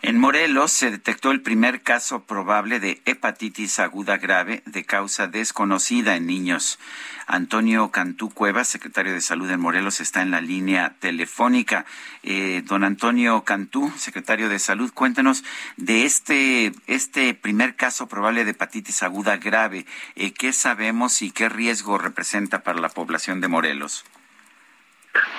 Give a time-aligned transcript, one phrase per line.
[0.00, 6.14] En Morelos se detectó el primer caso probable de hepatitis aguda grave de causa desconocida
[6.14, 6.78] en niños.
[7.26, 11.84] Antonio Cantú Cuevas, secretario de Salud en Morelos, está en la línea telefónica.
[12.22, 15.42] Eh, don Antonio Cantú, secretario de Salud, cuéntenos
[15.76, 19.84] de este, este primer caso probable de hepatitis aguda grave.
[20.14, 24.04] Eh, ¿Qué sabemos y qué riesgo representa para la población de Morelos?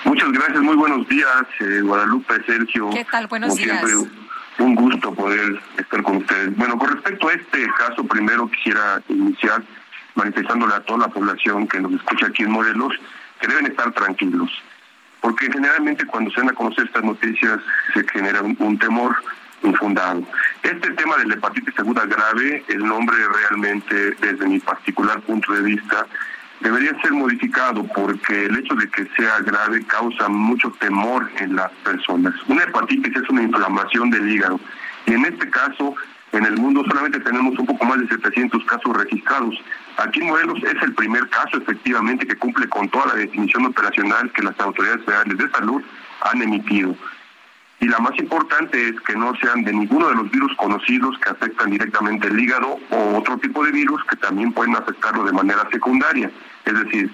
[0.04, 2.90] Muchas gracias, muy buenos días, eh, Guadalupe, Sergio.
[2.90, 3.26] ¿Qué tal?
[3.26, 3.82] Buenos días.
[4.60, 6.56] Un gusto poder estar con ustedes.
[6.56, 9.62] Bueno, con respecto a este caso, primero quisiera iniciar
[10.14, 12.94] manifestándole a toda la población que nos escucha aquí en Morelos
[13.40, 14.50] que deben estar tranquilos,
[15.20, 17.58] porque generalmente cuando se dan a conocer estas noticias
[17.94, 19.16] se genera un, temor
[19.62, 20.22] infundado.
[20.62, 25.62] Este tema de la hepatitis aguda grave, el nombre realmente, desde mi particular punto de
[25.62, 26.06] vista,
[26.60, 31.70] debería ser modificado porque el hecho de que sea grave causa mucho temor en las
[31.84, 32.34] personas.
[32.48, 34.60] Una hepatitis es una inflamación del hígado
[35.06, 35.94] y en este caso
[36.32, 39.54] en el mundo solamente tenemos un poco más de 700 casos registrados.
[39.96, 44.30] Aquí en Morelos es el primer caso efectivamente que cumple con toda la definición operacional
[44.32, 45.82] que las autoridades federales de salud
[46.20, 46.94] han emitido.
[47.80, 51.30] Y la más importante es que no sean de ninguno de los virus conocidos que
[51.30, 55.66] afectan directamente el hígado o otro tipo de virus que también pueden afectarlo de manera
[55.72, 56.30] secundaria.
[56.66, 57.10] Es decir,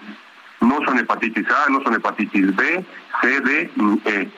[0.60, 2.84] no son hepatitis A, no son hepatitis B,
[3.22, 4.28] C, D ni E.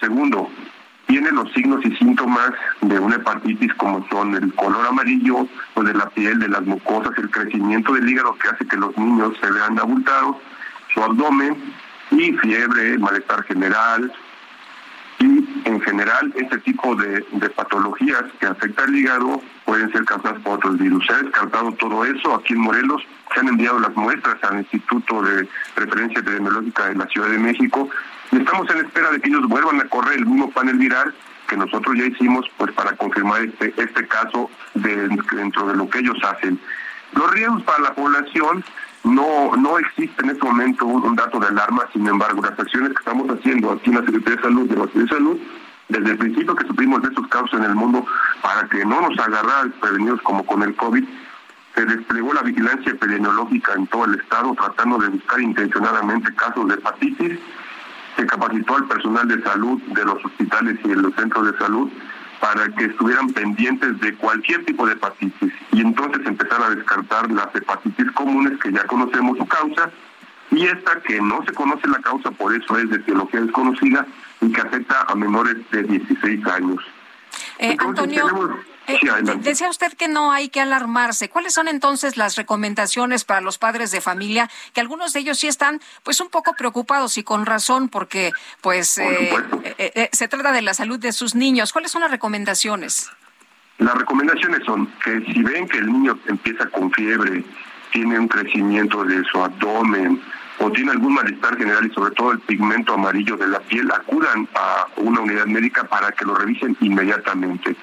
[0.00, 0.50] Segundo,
[1.06, 5.92] tienen los signos y síntomas de una hepatitis como son el color amarillo o de
[5.92, 9.50] la piel, de las mucosas, el crecimiento del hígado que hace que los niños se
[9.50, 10.36] vean abultados,
[10.94, 11.74] su abdomen
[12.10, 14.12] y fiebre, malestar general,
[15.66, 17.24] en general este tipo de,
[17.56, 21.04] patologías que afectan el hígado pueden ser causadas por otros virus.
[21.06, 22.36] Se ha descartado todo eso.
[22.36, 23.02] Aquí en Morelos
[23.34, 27.88] se han enviado las muestras al Instituto de Referencia Epidemiológica de la Ciudad de México
[28.30, 31.12] y estamos en espera de que ellos vuelvan a correr el mismo panel viral
[31.48, 36.18] que nosotros ya hicimos pues para confirmar este, este caso dentro de lo que ellos
[36.22, 36.60] hacen.
[37.12, 38.64] Los riesgos para la población
[39.06, 42.98] no, no existe en este momento un, dato de alarma, sin embargo, las acciones que
[42.98, 45.38] estamos haciendo aquí en la Secretaría de Salud, de la Secretaría de Salud,
[45.88, 48.04] desde el principio que supimos de estos casos en el mundo,
[48.42, 51.04] para que no nos agarraran prevenidos como con el COVID,
[51.76, 56.74] se desplegó la vigilancia epidemiológica en todo el estado, tratando de buscar intencionadamente casos de
[56.74, 57.38] hepatitis,
[58.16, 61.90] se capacitó al personal de salud de los hospitales y de los centros de salud
[62.40, 67.54] para que estuvieran pendientes de cualquier tipo de hepatitis y entonces empezar a descartar las
[67.54, 69.90] hepatitis comunes que ya conocemos su causa
[70.50, 74.06] y esta que no se conoce la causa, por eso es de etiología desconocida
[74.40, 76.80] y que afecta a menores de 16 años.
[77.58, 78.26] Eh, Antonio,
[78.86, 78.98] eh,
[79.38, 81.28] decía usted que no hay que alarmarse.
[81.28, 84.50] ¿Cuáles son entonces las recomendaciones para los padres de familia?
[84.72, 88.98] Que algunos de ellos sí están, pues, un poco preocupados y con razón, porque, pues,
[88.98, 91.72] eh, se trata de la salud de sus niños.
[91.72, 93.10] ¿Cuáles son las recomendaciones?
[93.78, 97.44] Las recomendaciones son que si ven que el niño empieza con fiebre,
[97.92, 100.22] tiene un crecimiento de su abdomen,
[100.66, 104.48] o tiene algún malestar general y sobre todo el pigmento amarillo de la piel, acudan
[104.56, 107.76] a una unidad médica para que lo revisen inmediatamente.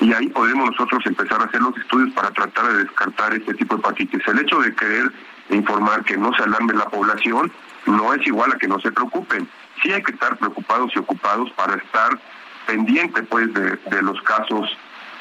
[0.00, 3.76] Y ahí podemos nosotros empezar a hacer los estudios para tratar de descartar este tipo
[3.76, 4.26] de hepatitis.
[4.26, 5.12] El hecho de querer
[5.50, 7.52] informar que no se alarme la población
[7.86, 9.48] no es igual a que no se preocupen.
[9.80, 12.18] Sí hay que estar preocupados y ocupados para estar
[12.66, 14.68] pendiente pues de, de los casos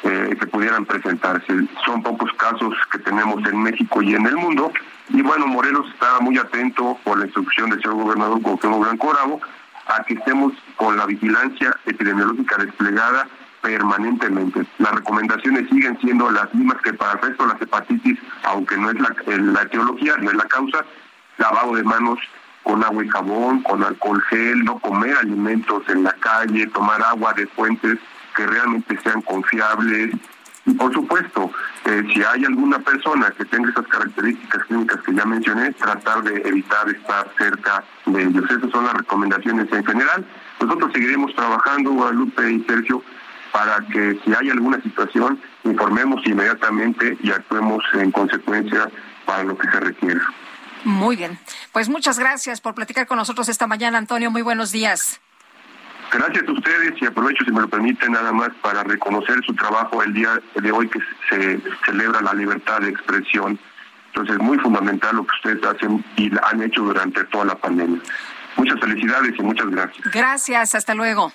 [0.06, 1.52] eh, que pudieran presentarse.
[1.84, 4.72] Son pocos casos que tenemos en México y en el mundo.
[5.10, 9.42] Y bueno, Morelos está muy atento por la instrucción del señor gobernador Cuauhtémoc Blanco Bravo
[9.88, 13.28] a que estemos con la vigilancia epidemiológica desplegada
[13.62, 14.68] permanentemente.
[14.78, 18.92] Las recomendaciones siguen siendo las mismas que para el resto de las hepatitis, aunque no
[18.92, 20.86] es la, la etiología, no es la causa,
[21.38, 22.20] lavado de manos
[22.62, 27.34] con agua y jabón, con alcohol gel, no comer alimentos en la calle, tomar agua
[27.34, 27.98] de fuentes
[28.36, 30.16] que realmente sean confiables.
[30.66, 31.52] Y por supuesto,
[31.86, 36.42] eh, si hay alguna persona que tenga esas características clínicas que ya mencioné, tratar de
[36.48, 38.46] evitar estar cerca de ellos.
[38.50, 40.26] Esas son las recomendaciones en general.
[40.60, 43.04] Nosotros seguiremos trabajando, Guadalupe y Sergio,
[43.52, 48.90] para que si hay alguna situación, informemos inmediatamente y actuemos en consecuencia
[49.26, 50.22] para lo que se requiera.
[50.84, 51.38] Muy bien.
[51.72, 54.30] Pues muchas gracias por platicar con nosotros esta mañana, Antonio.
[54.32, 55.20] Muy buenos días.
[56.12, 60.02] Gracias a ustedes y aprovecho, si me lo permiten, nada más para reconocer su trabajo
[60.04, 61.00] el día de hoy que
[61.30, 63.60] se celebra la libertad de expresión.
[64.08, 68.00] Entonces, es muy fundamental lo que ustedes hacen y han hecho durante toda la pandemia.
[68.56, 70.12] Muchas felicidades y muchas gracias.
[70.12, 71.32] Gracias, hasta luego.